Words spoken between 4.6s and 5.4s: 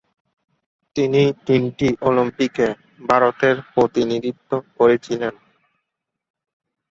করেছিলেন।